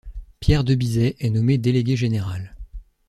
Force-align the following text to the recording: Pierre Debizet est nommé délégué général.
Pierre 0.39 0.63
Debizet 0.63 1.15
est 1.19 1.29
nommé 1.29 1.59
délégué 1.59 1.95
général. 1.95 2.55